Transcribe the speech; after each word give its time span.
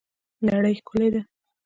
نړۍ 0.49 0.73
ښکلې 0.79 1.09
ده 1.13 1.21